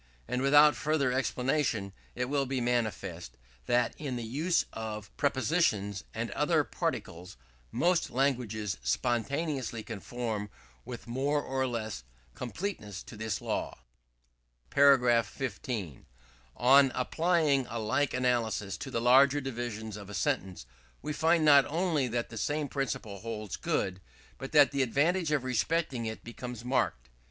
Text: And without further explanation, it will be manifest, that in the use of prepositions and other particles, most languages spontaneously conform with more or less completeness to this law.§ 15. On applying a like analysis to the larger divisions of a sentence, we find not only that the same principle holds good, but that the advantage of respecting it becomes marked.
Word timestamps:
And 0.27 0.41
without 0.41 0.75
further 0.75 1.11
explanation, 1.13 1.93
it 2.15 2.25
will 2.27 2.47
be 2.47 2.59
manifest, 2.59 3.37
that 3.67 3.93
in 3.99 4.15
the 4.15 4.23
use 4.23 4.65
of 4.73 5.15
prepositions 5.15 6.05
and 6.11 6.31
other 6.31 6.63
particles, 6.63 7.37
most 7.71 8.09
languages 8.09 8.77
spontaneously 8.81 9.83
conform 9.83 10.49
with 10.85 11.05
more 11.05 11.39
or 11.43 11.67
less 11.67 12.03
completeness 12.33 13.03
to 13.03 13.15
this 13.15 13.41
law.§ 13.41 13.77
15. 15.25 16.05
On 16.57 16.91
applying 16.95 17.67
a 17.69 17.77
like 17.77 18.15
analysis 18.15 18.77
to 18.77 18.89
the 18.89 18.99
larger 19.01 19.39
divisions 19.39 19.97
of 19.97 20.09
a 20.09 20.15
sentence, 20.15 20.65
we 21.03 21.13
find 21.13 21.45
not 21.45 21.63
only 21.67 22.07
that 22.07 22.29
the 22.29 22.37
same 22.39 22.67
principle 22.67 23.19
holds 23.19 23.55
good, 23.55 24.01
but 24.39 24.51
that 24.51 24.71
the 24.71 24.81
advantage 24.81 25.31
of 25.31 25.43
respecting 25.43 26.07
it 26.07 26.23
becomes 26.23 26.65
marked. 26.65 27.07